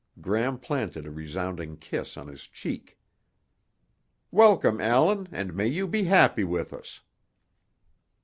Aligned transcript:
Gram 0.19 0.57
planted 0.57 1.05
a 1.05 1.11
resounding 1.11 1.77
kiss 1.77 2.17
on 2.17 2.27
his 2.27 2.47
cheek. 2.47 2.97
"Welcome, 4.31 4.81
Allan, 4.81 5.27
and 5.31 5.53
may 5.53 5.67
you 5.67 5.87
be 5.87 6.05
happy 6.05 6.43
with 6.43 6.73
us!" 6.73 7.01